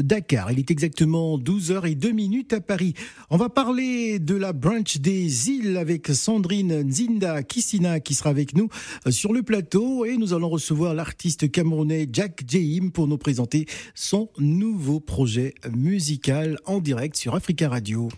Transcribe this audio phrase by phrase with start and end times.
[0.00, 0.52] Dakar.
[0.52, 2.94] Il est exactement 12h et 2 minutes à Paris.
[3.30, 8.56] On va parler de la branch des îles avec Sandrine Nzinda Kissina qui sera avec
[8.56, 8.68] nous
[9.06, 13.66] euh, sur le plateau et nous allons recevoir l'artiste camerounais Jack Jahim pour nous présenter
[13.94, 18.08] son nouveau projet musical en direct sur Africa Radio.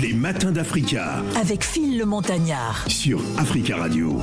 [0.00, 1.22] Les matins d'Africa.
[1.36, 2.84] Avec Phil le Montagnard.
[2.88, 4.18] Sur Africa Radio.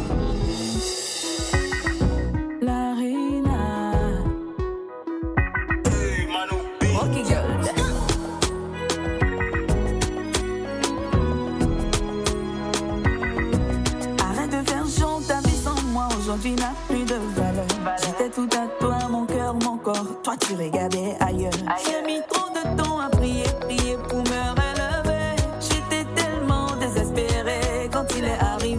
[16.37, 17.65] N'a plus de valeur.
[17.97, 20.21] J'étais tout à toi, mon cœur, mon corps.
[20.23, 21.51] Toi tu regardais ailleurs.
[21.83, 25.35] J'ai mis trop de temps à prier, prier pour me relever.
[25.59, 28.77] J'étais tellement désespérée quand il est arrivé.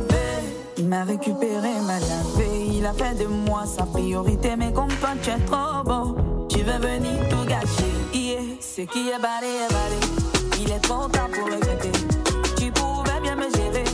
[0.78, 2.68] Il m'a récupéré, m'a lavé.
[2.72, 4.54] Il a fait de moi sa priorité.
[4.56, 6.16] Mais comme toi tu es trop beau,
[6.48, 7.92] tu veux venir tout gâcher.
[8.14, 8.40] Yeah.
[8.60, 10.60] Ce qui est barré est barré.
[10.60, 11.92] Il est trop tard pour regretter.
[12.56, 13.84] Tu pouvais bien me gérer.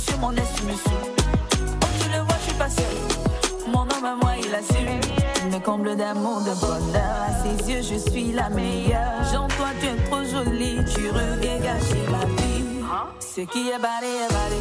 [0.00, 0.98] Monsieur, mon ex-monsieur.
[1.12, 2.68] Oh, tu le vois, je suis pas.
[3.66, 4.82] Mon homme à moi, il a su.
[5.44, 7.16] Il me comble d'amour, de bonheur.
[7.28, 9.22] À ses yeux, je suis la meilleure.
[9.30, 10.78] Jean, toi, tu es trop jolie.
[10.94, 12.80] Tu et gâché ma vie.
[13.18, 14.60] Ce qui est barré est barré.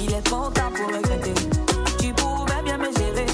[0.00, 1.34] Il est trop tard pour regretter.
[2.00, 3.26] Tu pouvais bien me gérer.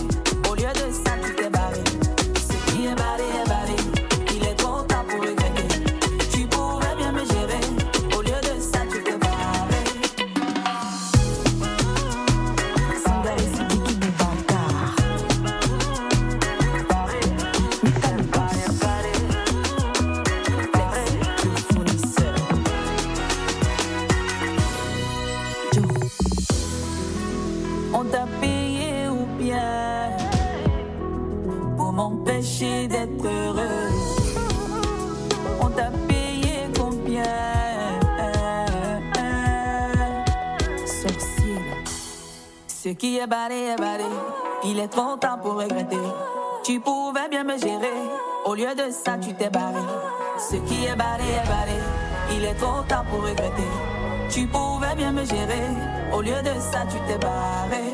[28.00, 30.10] On t'a payé ou bien
[31.76, 33.90] pour m'empêcher d'être heureux.
[35.60, 37.24] On t'a payé combien?
[40.86, 41.60] Sorcier.
[42.66, 44.04] Ce qui est barré est barré.
[44.64, 45.96] Il est trop tard pour regretter.
[46.62, 48.27] Tu pouvais bien me gérer.
[48.48, 49.82] Au lieu de ça, tu t'es barré.
[50.38, 51.78] Ce qui est barré est barré.
[52.34, 53.68] Il est trop tard pour regretter.
[54.30, 55.68] Tu pouvais bien me gérer.
[56.14, 57.92] Au lieu de ça, tu t'es barré.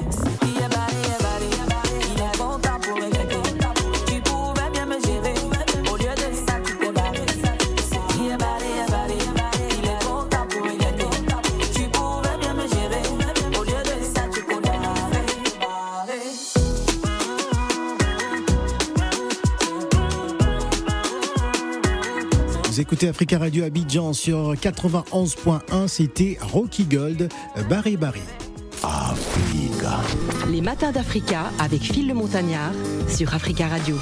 [22.84, 27.30] Écoutez Africa Radio Abidjan sur 91.1, c'était Rocky Gold,
[27.70, 28.20] Barry Barry.
[28.82, 30.00] Africa.
[30.50, 32.72] Les matins d'Africa avec Phil le Montagnard
[33.08, 33.96] sur Africa Radio.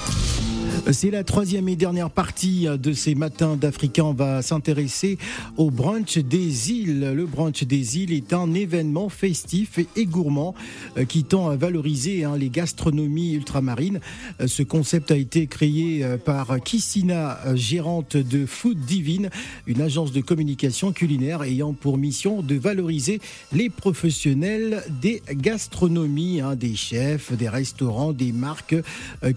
[0.90, 4.04] C'est la troisième et dernière partie de ces matins d'Africa.
[4.04, 5.16] On va s'intéresser
[5.56, 7.12] au brunch des îles.
[7.14, 10.56] Le brunch des îles est un événement festif et gourmand
[10.98, 14.00] euh, qui tend à valoriser hein, les gastronomies ultramarines.
[14.40, 19.30] Euh, Ce concept a été créé euh, par Kissina, gérante de Food Divine,
[19.68, 23.20] une agence de communication culinaire ayant pour mission de valoriser
[23.52, 28.76] les professionnels des gastronomies, hein, des chefs, des restaurants, des marques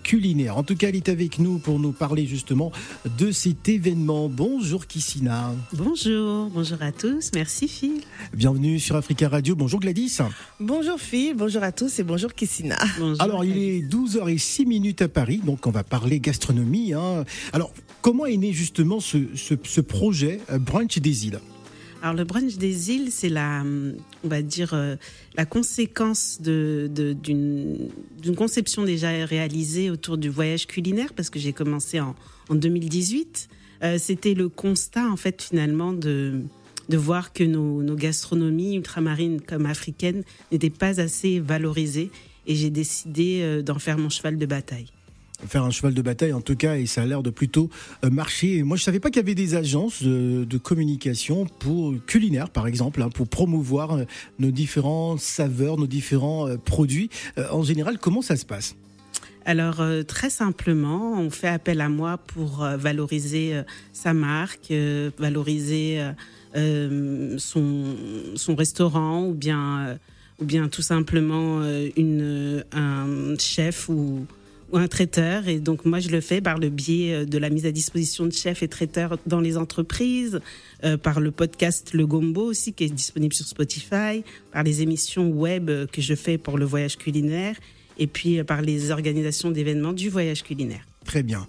[0.03, 0.57] culinaires.
[0.57, 2.71] En tout cas, elle est avec nous pour nous parler justement
[3.17, 4.29] de cet événement.
[4.29, 5.53] Bonjour Kissina.
[5.73, 8.01] Bonjour, bonjour à tous, merci Phil.
[8.33, 9.55] Bienvenue sur Africa Radio.
[9.55, 10.17] Bonjour Gladys.
[10.59, 12.77] Bonjour Phil, bonjour à tous et bonjour Kissina.
[12.99, 13.21] Bonjour.
[13.21, 16.93] Alors, il est 12h06 minutes à Paris, donc on va parler gastronomie.
[16.93, 17.23] hein.
[17.53, 17.71] Alors,
[18.01, 21.39] comment est né justement ce, ce- ce projet euh, Brunch des îles?
[22.05, 24.95] Alors le brunch des îles, c'est la, on va dire, euh,
[25.35, 27.89] la conséquence d'une
[28.37, 32.13] conception déjà réalisée autour du voyage culinaire, parce que j'ai commencé en,
[32.49, 33.49] en 2018.
[33.81, 36.43] Euh, C'était le constat, en fait, finalement, de,
[36.89, 40.21] de voir que nos, nos gastronomies ultramarines comme africaines
[40.51, 42.11] n'étaient pas assez valorisées.
[42.45, 44.91] Et j'ai décidé euh, d'en faire mon cheval de bataille.
[45.47, 47.69] Faire un cheval de bataille en tout cas et ça a l'air de plutôt
[48.03, 48.63] euh, marcher.
[48.63, 53.01] Moi je savais pas qu'il y avait des agences de, communication pour culinaire par exemple
[53.01, 54.03] hein, pour promouvoir euh,
[54.39, 57.09] nos différentes saveurs, nos différents euh, produits.
[57.51, 58.75] En général, comment ça se passe?
[59.45, 63.61] Alors très simplement, on fait appel à moi pour valoriser
[63.93, 64.73] sa marque,
[65.19, 66.01] valoriser
[66.55, 67.95] son,
[68.35, 69.99] son restaurant ou bien
[70.39, 71.61] ou bien tout simplement
[71.95, 74.25] une, un chef ou,
[74.71, 75.47] ou un traiteur.
[75.47, 78.25] Et donc moi, je le fais par le biais euh, de la mise à disposition
[78.25, 80.39] de chefs et traiteurs dans les entreprises,
[80.83, 85.29] euh, par le podcast Le Gombo aussi, qui est disponible sur Spotify, par les émissions
[85.29, 87.55] web euh, que je fais pour le voyage culinaire,
[87.97, 90.85] et puis par les organisations d'événements du voyage culinaire.
[91.05, 91.47] Très bien.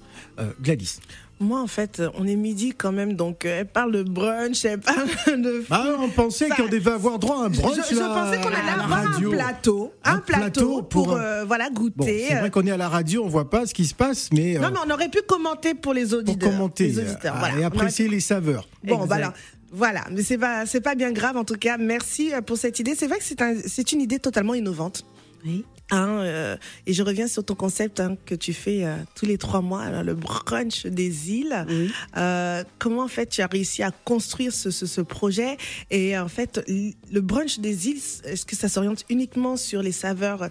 [0.63, 1.01] Gladys.
[1.39, 4.81] Moi, en fait, on est midi quand même, donc euh, elle parle de brunch, elle
[4.81, 5.07] parle
[5.43, 5.65] de.
[5.71, 8.49] Ah, on pensait qu'on devait avoir droit à un je, brunch je là, pensais qu'on
[8.49, 9.31] allait la avoir un radio.
[9.31, 12.25] plateau, Un un, plateau, plateau pour, pour- euh, voilà Bon, goûter.
[12.29, 14.57] c'est vrai qu'on est à la radio, on voit pas ce qui se passe, mais
[14.57, 16.51] euh, non, mais on aurait pu commenter pour les pour auditeurs.
[16.53, 17.55] commenter les auditeurs, euh, voilà.
[17.55, 18.67] et aurait apprécier les saveurs.
[18.83, 19.07] Bon, Exact.
[19.07, 19.35] voilà.
[19.73, 21.77] Voilà, mais c'est pas c'est pas bien grave en tout cas.
[21.77, 22.95] Merci euh, pour cette idée.
[22.97, 25.05] C'est vrai que c'est un, c'est une idée totalement innovante.
[25.45, 25.67] Oui.
[25.93, 26.57] Hein, euh,
[26.87, 29.83] et je reviens sur ton concept hein, que tu fais euh, tous les trois mois,
[29.83, 31.65] alors, le brunch des îles.
[31.69, 31.93] Oui.
[32.17, 35.57] Euh, comment en fait tu as réussi à construire ce, ce, ce projet?
[35.91, 40.49] Et en fait, le brunch des îles, est-ce que ça s'oriente uniquement sur les saveurs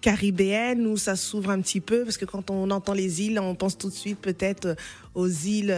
[0.00, 2.04] caribéennes ou ça s'ouvre un petit peu?
[2.04, 4.76] Parce que quand on entend les îles, on pense tout de suite peut-être
[5.14, 5.76] aux îles,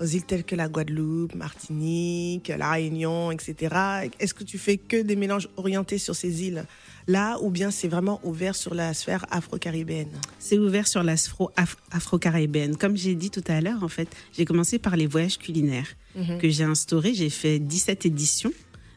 [0.00, 4.08] aux îles telles que la Guadeloupe, Martinique, la Réunion, etc.
[4.18, 6.64] Est-ce que tu fais que des mélanges orientés sur ces îles?
[7.06, 10.08] Là ou bien c'est vraiment ouvert sur la sphère afro-caribéenne
[10.38, 12.76] C'est ouvert sur l'afro af- afro-caribéenne.
[12.76, 15.88] Comme j'ai dit tout à l'heure, en fait, j'ai commencé par les voyages culinaires
[16.40, 17.14] que j'ai instaurés.
[17.14, 18.52] J'ai fait 17 éditions.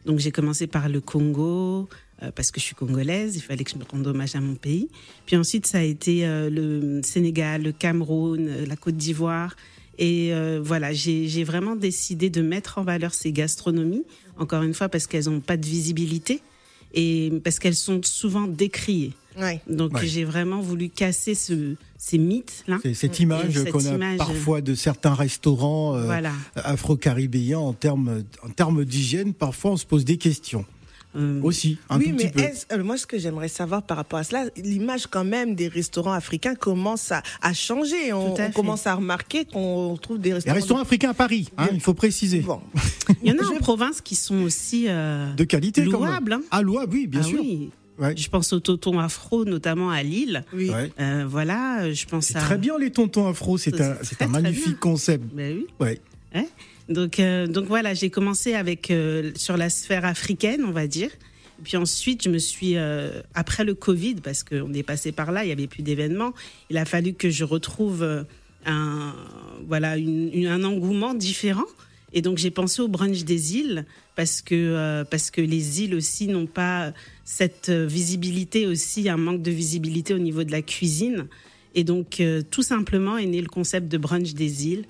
[0.06, 1.88] Donc j'ai commencé par le Congo,
[2.22, 4.56] euh, parce que je suis congolaise, il fallait que je me rende hommage à mon
[4.56, 4.90] pays.
[5.26, 9.56] Puis ensuite, ça a été euh, le Sénégal, le Cameroun, euh, la Côte d'Ivoire.
[10.00, 14.04] Et voilà, j'ai j'ai vraiment décidé de mettre en valeur ces gastronomies,
[14.40, 16.42] encore une fois, parce qu'elles n'ont pas de visibilité
[16.94, 19.14] et parce qu'elles sont souvent décriées.
[19.40, 19.62] Ouais.
[19.68, 20.06] Donc Ouais.
[20.06, 22.78] j'ai vraiment voulu casser ce, ces mythes-là.
[22.94, 26.34] Cette image qu'on a image, parfois de certains restaurants euh, Voilà.
[26.56, 29.34] afro-caribéens en termes, en termes d'hygiène.
[29.34, 30.66] Parfois, on se pose des questions
[31.16, 32.40] Euh, aussi, un oui, tout mais petit peu.
[32.42, 35.68] est-ce- euh, moi, ce que j'aimerais savoir par rapport à cela, l'image quand même des
[35.68, 38.12] restaurants africains commence à, à changer.
[38.14, 40.56] On, à commence à remarquer qu'on trouve des Les restaurants.
[40.56, 42.40] restaurants africains à Paris, hein, il faut préciser.
[42.40, 42.62] Bon.
[43.24, 46.34] Il y en a en province qui sont aussi euh, De qualité, louables.
[46.34, 46.42] hein.
[46.52, 47.40] Ah, louable, oui, bien Ah sûr.
[47.42, 47.70] oui.
[48.00, 48.16] Ouais.
[48.18, 50.44] Je pense au tonton afro, notamment à Lille.
[50.52, 50.72] Oui.
[50.72, 50.92] Ouais.
[51.00, 52.40] Euh, voilà, je pense à.
[52.40, 55.24] très bien les tontons afro, c'est un, magnifique concept.
[55.32, 55.68] Ben oui.
[55.80, 56.02] Ouais.
[56.90, 61.10] Donc, euh, donc voilà, j'ai commencé avec euh, sur la sphère africaine, on va dire.
[61.64, 65.46] Puis ensuite, je me suis euh, après le Covid, parce qu'on est passé par là,
[65.46, 66.34] il y avait plus d'événements.
[66.70, 68.26] Il a fallu que je retrouve
[68.66, 69.14] un
[70.64, 71.66] engouement différent.
[72.16, 73.86] Et donc j'ai pensé au brunch des îles
[74.16, 76.94] parce que les îles aussi n'ont pas
[77.24, 81.26] cette visibilité aussi un manque de visibilité au niveau de la cuisine.
[81.74, 82.22] Et donc
[82.52, 84.86] tout simplement est né le concept de brunch des îles.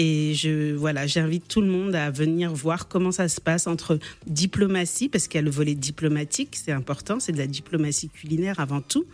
[0.00, 3.98] Et je voilà, j'invite tout le monde à venir voir comment ça se passe entre
[4.28, 8.60] diplomatie, parce qu'il y a le volet diplomatique, c'est important, c'est de la diplomatie culinaire
[8.60, 9.04] avant tout.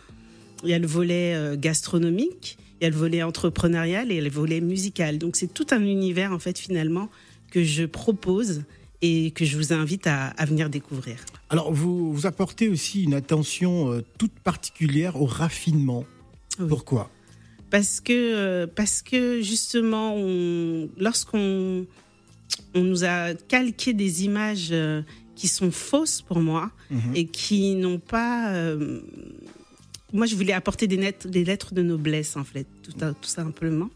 [0.63, 4.29] Il y a le volet euh, gastronomique, il y a le volet entrepreneurial et le
[4.29, 5.17] volet musical.
[5.17, 7.09] Donc c'est tout un univers en fait finalement
[7.49, 8.61] que je propose
[9.01, 11.17] et que je vous invite à, à venir découvrir.
[11.49, 16.05] Alors, vous, vous apportez aussi une attention euh, toute particulière au raffinement.
[16.59, 16.67] Oui.
[16.67, 17.11] Pourquoi?
[17.69, 21.85] Parce que euh, parce que justement on- lorsqu'on
[22.73, 25.01] on nous a calqué des images euh,
[25.35, 27.15] qui sont fausses pour moi Mhm.
[27.15, 29.01] et qui n'ont pas euh,
[30.13, 33.89] moi je voulais apporter des, lettres- des lettres de noblesse en fait tout, tout simplement.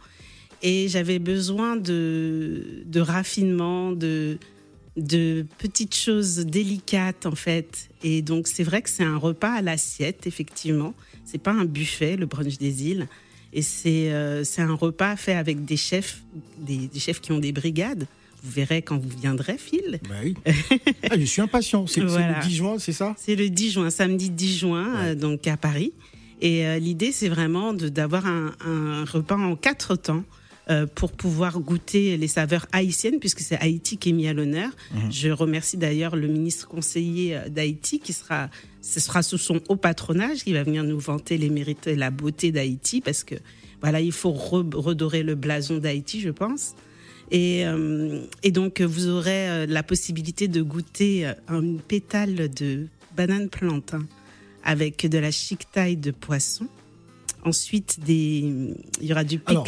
[0.61, 4.38] Et j'avais besoin de de raffinement de
[4.97, 7.89] de petites choses délicates en fait.
[8.03, 10.93] Et donc c'est vrai que c'est un repas à l'assiette effectivement.
[11.23, 13.07] C'est pas un buffet le brunch des îles
[13.53, 16.22] et c'est euh, un repas fait avec des chefs,
[16.60, 18.08] des, des chefs qui ont des brigades.
[18.41, 20.00] Vous verrez quand vous viendrez, Phil.
[20.08, 20.34] Bah oui.
[21.10, 21.88] Ah, Je suis impatient.
[21.88, 22.39] C'est Voilà.
[22.41, 25.58] le 10 juin, c'est ça C'est le 10 juin, samedi 10 juin, euh, donc à
[25.58, 25.91] Paris.
[26.41, 30.24] Et euh, l'idée, c'est vraiment d'avoir un, un repas en quatre temps
[30.70, 34.70] euh, pour pouvoir goûter les saveurs haïtiennes, puisque c'est Haïti qui est mis à l'honneur.
[35.10, 38.50] Je remercie d'ailleurs le ministre conseiller d'Haïti, qui sera,
[38.81, 42.12] ce sera sous son haut patronage, qui va venir nous vanter les mérites et la
[42.12, 43.36] beauté d'Haïti, parce que
[43.81, 46.75] voilà, il faut re- redorer le blason d'Haïti, je pense.
[47.31, 48.21] Et, euh,
[48.51, 54.05] donc, vous aurez euh, la possibilité de goûter euh, un pétale de banane plantain
[54.63, 56.67] avec de la chic taille de poisson.
[57.46, 58.43] Ensuite, des,
[59.01, 59.51] il y aura du pickles.
[59.51, 59.65] alors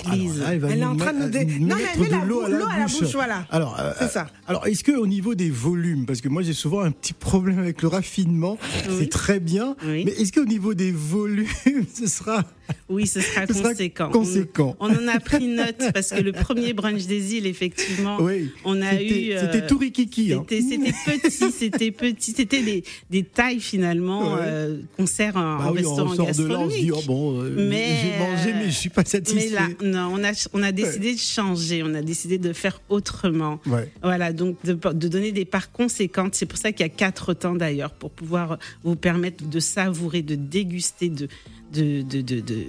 [0.60, 2.25] là, elle, est en train de nous dé- Non, mais mettre elle met de la
[2.25, 3.00] l'eau à la l'eau à la bouche.
[3.00, 3.46] bouche, voilà.
[3.50, 4.28] Alors, euh, C'est ça.
[4.48, 7.60] Alors, est-ce que au niveau des volumes, parce que moi j'ai souvent un petit problème
[7.60, 8.58] avec le raffinement,
[8.90, 8.96] Oui.
[9.00, 10.04] c'est très bien, Oui.
[10.06, 11.48] mais est-ce qu'au niveau des volumes,
[11.94, 12.44] ce sera
[12.90, 14.10] Oui, ce sera Ce sera conséquent.
[14.10, 14.75] conséquent.
[14.80, 18.50] On, on en a pris note parce que le premier brunch des îles, effectivement, Oui.
[18.66, 19.32] on a C'était- eu.
[19.34, 20.34] euh, C'était tout rikiki.
[20.34, 20.46] hein.
[20.50, 24.40] C'était petit, c'était petit, c'était des, des tailles finalement Ouais.
[24.42, 26.86] euh, qu'on sert en, Bah en oui, on restaurant sort de là, on se dit,
[26.88, 26.92] gastronomique.
[26.96, 29.50] oh bon, euh, Mais, j'ai mangé, mais je suis pas Mais satisfait.
[29.50, 33.60] là, non, on a, on a décidé de changer, on a décidé de faire autrement.
[33.65, 33.91] Ouais.
[34.03, 36.36] Voilà, donc de, de donner des parts conséquentes.
[36.36, 40.22] C'est pour ça qu'il y a quatre temps d'ailleurs, pour pouvoir vous permettre de savourer,
[40.22, 41.27] de déguster, de,
[41.74, 42.65] de, de, de, de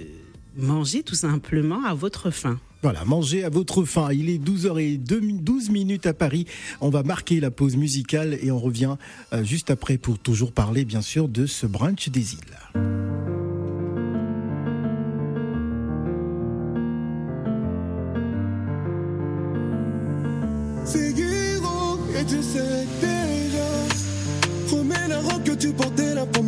[0.57, 2.59] manger tout simplement à votre faim.
[2.83, 4.09] Voilà, mangez à votre faim.
[4.11, 6.45] Il est 12h12 minutes à Paris.
[6.81, 8.97] On va marquer la pause musicale et on revient
[9.31, 13.02] euh, juste après pour toujours parler, bien sûr, de ce brunch des îles.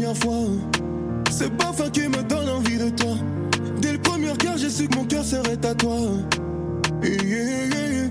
[0.06, 0.52] Première fois
[1.32, 3.16] C'est pas fin qui me donne envie de toi.
[3.82, 5.98] Dès le premier regard j'ai su que mon cœur serait à toi
[7.04, 8.10] yeah.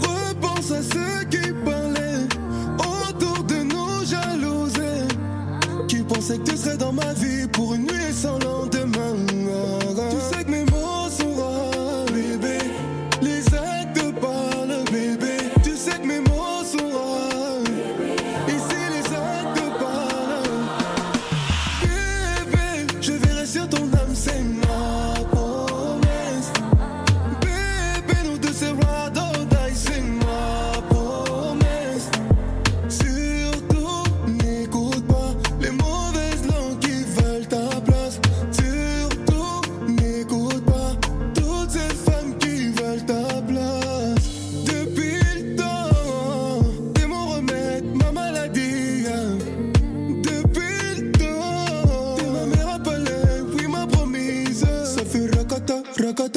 [0.00, 2.26] Repense à ceux qui parlaient
[2.78, 5.06] Autour de nous jalousés
[5.88, 8.58] Qui pensaient que tu serais dans ma vie Pour une nuit sans lendemain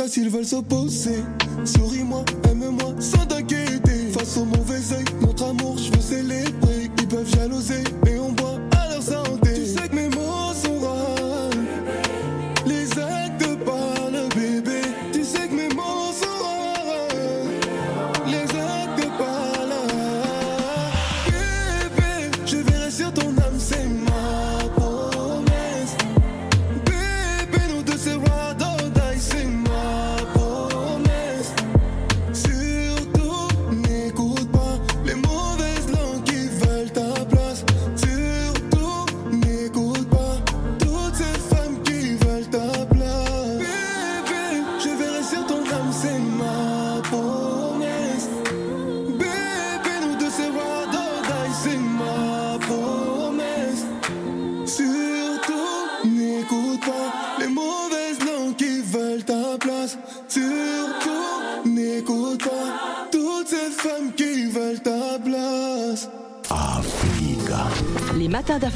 [0.07, 1.23] s'ils veulent s'opposer.
[1.65, 4.11] Souris-moi, aime-moi sans t'inquiéter.
[4.11, 6.89] Face au mauvais œil, notre amour, je veux célébrer.
[6.97, 7.83] Ils peuvent jalouser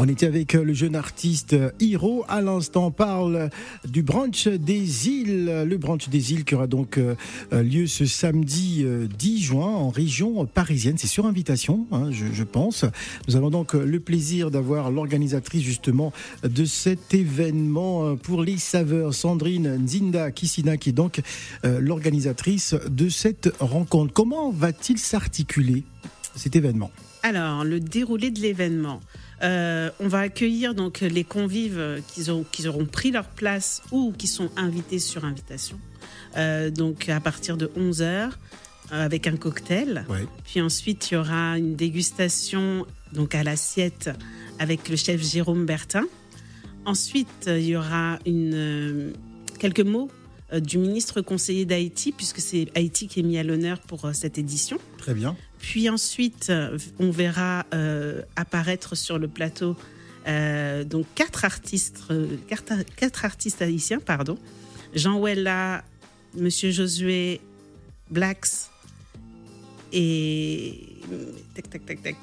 [0.00, 2.24] On était avec euh, le jeune artiste euh, Hiro.
[2.28, 3.50] À l'instant, parle
[3.84, 5.64] du brunch des îles.
[5.66, 7.16] Le brunch des îles qui aura donc euh,
[7.50, 10.94] lieu ce samedi euh, 10 juin en région parisienne.
[10.98, 12.84] C'est sur invitation, hein, je, pense.
[13.26, 16.12] Nous avons donc le plaisir d'avoir l'organisatrice justement
[16.44, 21.20] de cet événement pour les saveurs, Sandrine Nzinda Kissina, qui est donc
[21.64, 24.12] l'organisatrice de cette rencontre.
[24.12, 25.82] Comment va-t-il s'articuler
[26.36, 26.92] cet événement?
[27.22, 29.00] Alors, le déroulé de l'événement.
[29.42, 34.12] Euh, on va accueillir donc les convives qui, ont, qui auront pris leur place ou
[34.16, 35.78] qui sont invités sur invitation.
[36.36, 38.30] Euh, donc à partir de 11h
[38.90, 40.04] avec un cocktail.
[40.08, 40.26] Ouais.
[40.44, 44.10] Puis ensuite il y aura une dégustation donc à l'assiette
[44.58, 46.04] avec le chef Jérôme Bertin.
[46.84, 49.12] Ensuite il y aura une, euh,
[49.58, 50.10] quelques mots
[50.52, 54.12] euh, du ministre conseiller d'Haïti puisque c'est Haïti qui est mis à l'honneur pour euh,
[54.14, 54.78] cette édition.
[54.96, 55.36] Très bien.
[55.58, 59.76] Puis ensuite, euh, on verra euh, apparaître sur le plateau
[60.26, 62.02] euh, donc quatre artistes,
[62.48, 64.38] quatre, quatre artistes haïtiens, pardon.
[64.94, 65.82] Jean Wella,
[66.34, 67.40] Monsieur Josué,
[68.10, 68.68] Blacks
[69.92, 70.80] et
[71.54, 72.16] tac tac tac tac.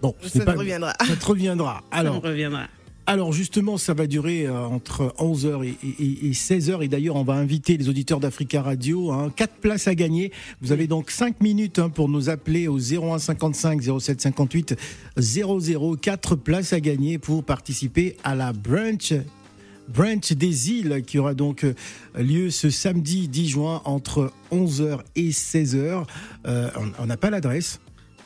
[0.00, 0.94] Bon, Ça pas- reviendra.
[1.06, 1.82] Ça te reviendra.
[1.92, 2.66] On Alors, reviendra.
[3.06, 6.82] Alors justement, ça va durer euh, entre 11h et, et- et 16h.
[6.82, 9.12] Et d'ailleurs, on va inviter les auditeurs d'Africa Radio.
[9.12, 10.32] Hein, quatre places à gagner.
[10.62, 14.74] Vous avez donc 5 minutes hein, pour nous appeler au 01 55 07 58
[15.18, 15.96] 00.
[15.96, 18.52] Quatre places à gagner pour participer à la.
[19.86, 21.74] Brunch des îles qui aura donc euh,
[22.18, 26.04] lieu ce samedi 10 juin entre 11h et 16h.
[26.46, 27.80] Euh, on n'a pas l'adresse.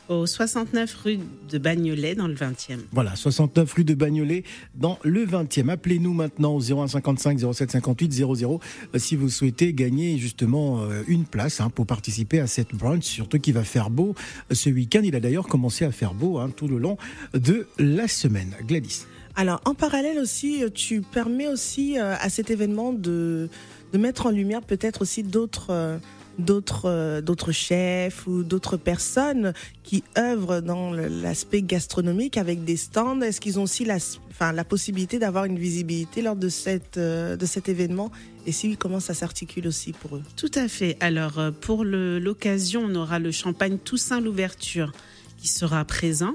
[0.09, 1.19] Au 69 rue
[1.51, 2.79] de Bagnolet, dans le 20e.
[2.91, 5.69] Voilà, 69 rue de Bagnolet dans le 20e.
[5.69, 8.59] Appelez-nous maintenant au 01 55 07 58 00
[8.95, 13.03] euh, si vous souhaitez gagner justement euh, une place hein, pour participer à cette brunch,
[13.03, 14.15] surtout qu'il va faire beau
[14.51, 15.01] euh, ce week-end.
[15.03, 16.97] Il a d'ailleurs commencé à faire beau hein, tout le long
[17.35, 18.55] de la semaine.
[18.65, 19.05] Gladys.
[19.35, 23.47] Alors, en parallèle aussi, euh, tu permets aussi à cet événement de,
[23.93, 25.97] de mettre en lumière peut-être aussi d'autres euh,
[26.39, 29.53] d'autres euh, d'autres chefs ou d'autres personnes
[29.83, 33.21] qui œuvrent dans l'aspect gastronomique avec des stands.
[33.21, 33.97] Est-ce qu'ils ont aussi la,
[34.31, 38.11] enfin, la possibilité d'avoir une visibilité lors de, cette, euh, de cet événement?
[38.45, 40.23] Et si oui, comment ça s'articule aussi pour eux?
[40.35, 40.97] Tout à fait.
[41.01, 44.91] Alors, euh, pour l'occasion, on aura le champagne Toussaint l'ouverture
[45.37, 46.33] qui sera présent.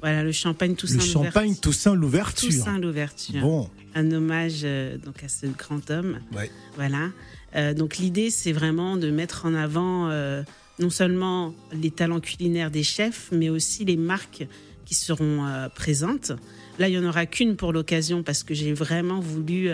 [0.00, 2.48] Voilà, le champagne Toussaint Le champagne Toussaint l'ouverture.
[2.48, 3.40] Toussaint l'ouverture.
[3.40, 6.18] Bon, Un hommage euh, donc à ce grand homme.
[6.34, 6.50] Ouais.
[6.74, 7.10] Voilà.
[7.54, 10.42] Euh, donc l'idée, c'est vraiment de mettre en avant euh,
[10.78, 14.46] non seulement les talents culinaires des chefs, mais aussi les marques
[14.84, 16.32] qui seront euh, présentes.
[16.78, 19.70] Là, il n'y en aura qu'une pour l'occasion parce que j'ai vraiment voulu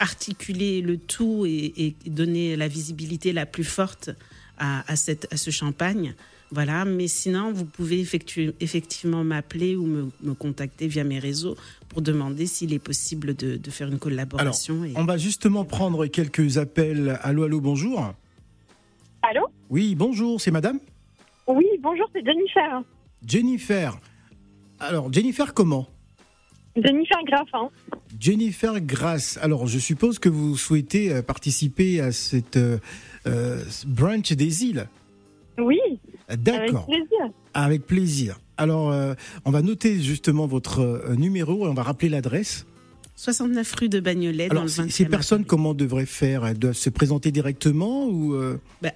[0.00, 4.10] articuler le tout et, donner la visibilité la plus forte
[4.58, 6.14] à ce champagne.
[6.50, 11.56] Voilà, mais sinon, vous pouvez effectuer, effectivement m'appeler ou me, me contacter via mes réseaux
[11.88, 14.84] pour demander s'il est possible de, de faire une collaboration.
[14.84, 17.18] et- on va justement prendre quelques appels.
[17.22, 18.12] Allô, allô, bonjour.
[19.22, 19.46] Allô?
[19.70, 20.78] Oui, bonjour, c'est madame?
[21.46, 22.82] Oui, bonjour, c'est Jennifer.
[23.26, 23.98] Jennifer.
[24.78, 25.88] Alors, Jennifer comment?
[26.76, 27.70] Jennifer Graffin.
[28.20, 29.38] Jennifer Grasse.
[29.40, 32.78] Alors, je suppose que vous souhaitez euh, participer à cette euh,
[33.26, 34.88] euh, brunch des îles.
[35.58, 35.78] Oui,
[36.28, 37.30] avec D'accord, plaisir.
[37.54, 38.40] avec plaisir.
[38.56, 39.14] Alors, euh,
[39.44, 42.66] on va noter justement votre euh, numéro et on va rappeler l'adresse.
[43.16, 44.90] 69 rue de Bagnolet dans Alors, le ces 20e.
[44.90, 46.44] ces personnes, comment devraient faire?
[46.46, 48.90] Elles doivent se présenter directement ou euh, Bah,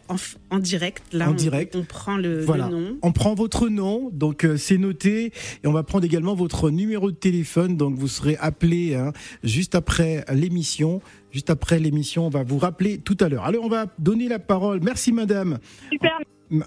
[0.50, 1.76] en, direct, là, En on, direct.
[1.76, 2.68] on prend le, le Voilà.
[2.68, 2.97] nom.
[3.02, 5.26] On prend votre nom, donc euh, c'est noté,
[5.62, 9.12] et on va prendre également votre numéro de téléphone, donc vous serez appelé hein,
[9.44, 11.00] juste après l'émission.
[11.30, 13.44] Juste après l'émission, on va vous rappeler tout à l'heure.
[13.44, 14.80] Alors, on va donner la parole.
[14.82, 15.58] Merci, madame.
[15.92, 16.18] Super.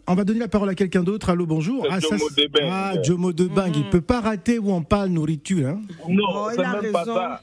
[0.07, 1.29] On va donner la parole à quelqu'un d'autre.
[1.31, 1.85] Allô, bonjour.
[1.89, 2.67] Ça, Jomo c'est- Debeng.
[2.71, 3.31] ah, Jomo.
[3.31, 3.89] Il Mhm.
[3.89, 5.69] peut pas rater où on parle nourriture.
[5.69, 5.81] Hein.
[6.07, 7.15] Non, Oh, il c'est a même pas raison.
[7.15, 7.41] ça.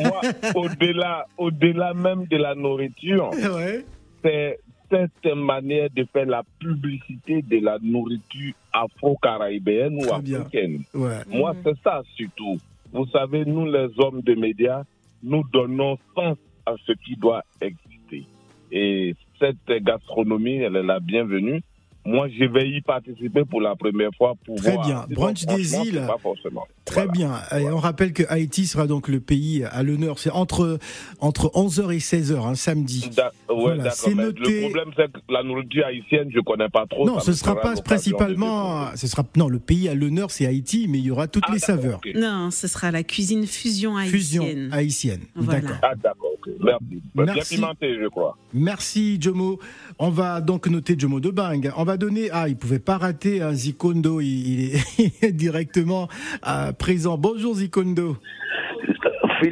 [0.00, 0.20] Moi,
[0.54, 3.84] au-delà, au-delà même de la nourriture, Ouais.
[4.22, 10.82] c'est cette manière de faire la publicité de la nourriture afro-caribéenne ou africaine.
[10.94, 11.18] Ouais.
[11.28, 12.58] Moi, c'est ça surtout.
[12.92, 14.82] Vous savez, nous, les hommes de médias,
[15.22, 18.24] nous donnons sens à ce qui doit exister.
[18.72, 21.60] Et cette gastronomie, elle est la bienvenue.
[22.04, 24.86] Moi, je vais y participer pour la première fois pour Très voir.
[24.86, 25.04] bien.
[25.10, 26.00] Brunch des îles.
[26.00, 26.66] c'est Pas forcément.
[26.86, 27.12] Très Voilà.
[27.12, 27.58] bien.
[27.60, 30.18] Et on rappelle que Haïti sera donc le pays à l'honneur.
[30.18, 30.78] C'est entre,
[31.20, 33.10] entre 11h et 16h, hein, samedi.
[33.14, 34.60] Da- ouais, Voilà, d'accord, c'est noté.
[34.62, 37.06] Le problème, c'est que la nourriture haïtienne, je connais pas trop.
[37.06, 38.86] Non, Ça ce me sera pas principalement.
[38.96, 41.52] Ce sera non, le pays à l'honneur, c'est Haïti, mais il y aura toutes Ah,
[41.52, 42.00] les saveurs.
[42.14, 44.70] Non, ce sera la cuisine fusion Fusion haïtienne.
[44.72, 45.20] haïtienne.
[45.36, 45.60] Voilà.
[45.60, 45.76] D'accord.
[45.82, 46.48] Ah, d'accord, ok.
[46.64, 46.84] Merci.
[47.14, 47.34] Merci.
[47.34, 48.36] Bien pimenté, je crois.
[48.54, 49.58] Merci Jomo.
[50.02, 51.70] On va donc noter Jomo de Bang.
[51.76, 52.30] On va donner.
[52.32, 54.22] Ah, il pouvait pas rater un Zikondo.
[54.22, 56.08] Il, il est, directement
[56.48, 57.18] euh, présent.
[57.18, 58.16] Bonjour Zikondo.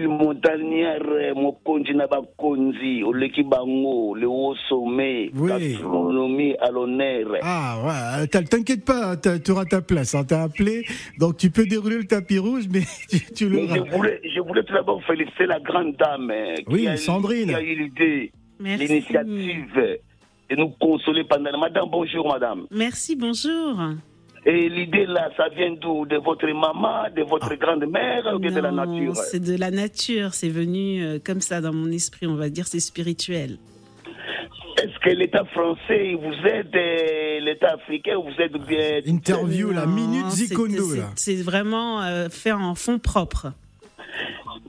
[0.09, 5.49] montagnard mokonzi na bakonzi oleki bango le haut sommet Oui.
[5.49, 8.27] gastronomie à l'honneur Ah, ouais.
[8.29, 10.15] T'inquiète pas, tu auras ta place.
[10.15, 10.85] On t'a appelé,
[11.19, 12.83] donc tu peux dérouler le tapis rouge, mais
[13.37, 13.77] tu, l'auras.
[13.77, 17.49] je voulais, je voulais tout d'abord féliciter la grande dame euh, qui, Oui, a, Sandrine.
[17.49, 19.99] qui a eu l'idée, l'initiative
[20.51, 21.57] de nous consoler pendant.
[21.59, 22.67] Madame, bonjour madame.
[22.71, 23.81] Merci, bonjour.
[24.47, 26.07] Et l'idée là, ça vient d'où?
[26.07, 29.15] De votre maman, de votre grand-mère ou bien de la nature?
[29.17, 32.67] C'est de la nature, c'est venu euh, comme ça dans mon esprit, on va dire,
[32.67, 33.59] c'est spirituel.
[34.81, 40.29] Est-ce que l'État français vous aide, euh, l'État africain vous aide bien Interview, la minute
[40.31, 40.83] Zikondo.
[40.85, 41.11] c'est- là.
[41.17, 43.53] C'est vraiment euh, fait en fond propre.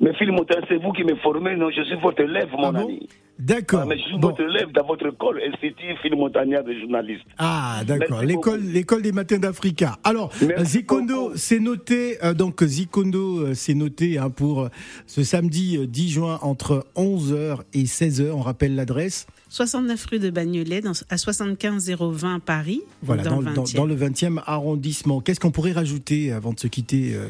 [0.02, 1.70] Mais Phil Montagne, c'est vous qui me formez, non?
[1.70, 2.86] Je suis votre élève, mon Ah bon?
[2.88, 3.08] ami.
[3.40, 3.82] D'accord.
[3.84, 4.30] Ah, mais je suis Bon.
[4.30, 7.24] votre élève dans votre école, Institut Phil Montagnard de journaliste.
[7.38, 8.22] Ah, d'accord.
[8.22, 9.98] L'école, l'école des matins d'Africa.
[10.04, 12.18] Alors, Merci Zikondo, c'est noté.
[12.24, 14.70] euh, donc, Zikondo, euh, c'est noté hein, pour euh,
[15.08, 18.30] ce samedi euh, 10 juin entre 11h et 16h.
[18.32, 19.26] On rappelle l'adresse.
[19.48, 23.76] 69 rue de Bagnolet, dans, à 75 020 Paris, Voilà, dans, dans, le dans- 20e.
[23.78, 25.22] dans le 20e arrondissement.
[25.22, 27.30] Qu'est-ce qu'on pourrait rajouter avant de se quitter euh,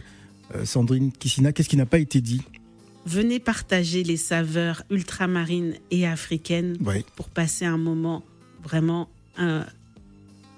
[0.55, 2.41] Euh, Sandrine Kissina, qu'est-ce qui n'a pas été dit?
[3.05, 7.05] Venez partager les saveurs ultramarines et africaines Oui.
[7.15, 8.23] pour passer un moment
[8.63, 9.65] vraiment un,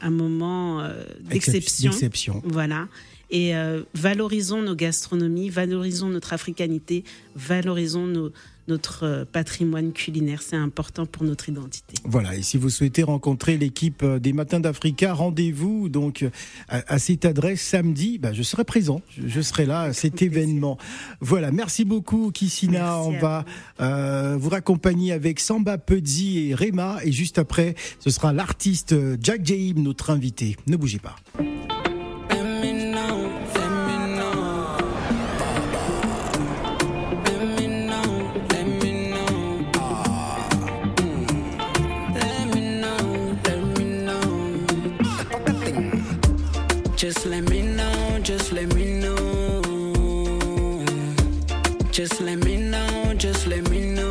[0.01, 1.91] un moment euh, d'exception.
[1.91, 2.41] D'exception.
[2.45, 2.87] Voilà.
[3.31, 7.03] Et euh, valorisons nos gastronomies, valorisons notre africanité,
[7.35, 8.31] valorisons nos-
[8.67, 10.41] notre euh, patrimoine culinaire.
[10.41, 11.95] C'est important pour notre identité.
[12.05, 16.29] Voilà, et si vous souhaitez rencontrer l'équipe euh, des Matins d'Africa, rendez-vous donc euh,
[16.69, 18.17] à, à cette adresse samedi.
[18.17, 20.77] Bah, je serai présent, je, je serai là à cet événement.
[21.21, 22.97] Voilà, merci beaucoup Kissina.
[22.97, 23.45] Merci On va
[23.79, 26.99] euh, vous raccompagner avec Samba Pudzi et Rema.
[27.03, 30.55] Et juste après, ce sera l'artiste euh, Jack Jaib, notre invité.
[30.67, 31.15] Ne bougez pas.
[47.01, 49.63] Just let me know, just let me know.
[51.89, 54.07] Just let me know, just let me know.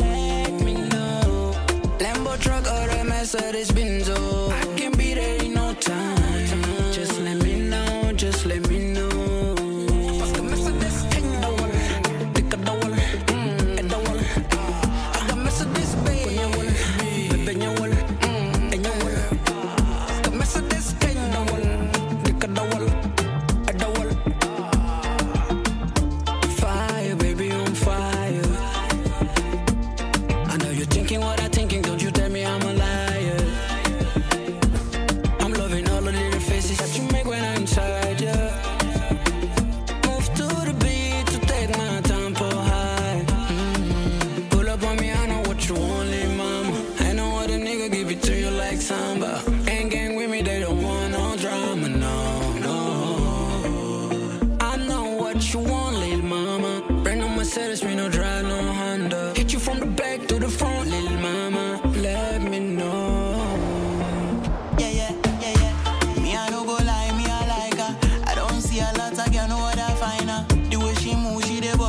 [0.00, 1.54] Let me know.
[2.00, 3.59] Lambo truck or a Mercedes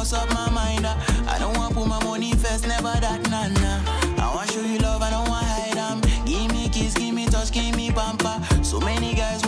[0.02, 0.84] boss up my mind.
[0.84, 0.96] uh.
[1.28, 4.24] I don't want put my money first, never that, nah, nah.
[4.24, 6.02] I want show you love, I don't want hide them.
[6.26, 8.42] Give me kiss, give me touch, give me pamper.
[8.64, 9.46] So many guys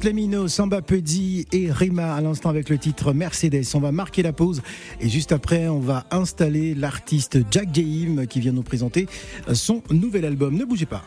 [0.00, 3.64] Know, Samba Pudzi et Rema à l'instant avec le titre Mercedes.
[3.74, 4.62] On va marquer la pause
[4.98, 9.06] et juste après, on va installer l'artiste Jack Jaim qui vient nous présenter
[9.52, 10.56] son nouvel album.
[10.56, 11.04] Ne bougez pas.